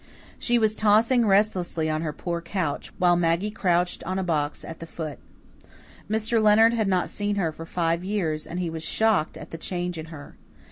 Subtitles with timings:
[0.39, 4.79] She was tossing restlessly on her poor couch, while Maggie crouched on a box at
[4.79, 5.19] the foot.
[6.09, 6.41] Mr.
[6.41, 9.99] Leonard had not seen her for five years, and he was shocked at the change
[9.99, 10.33] in her.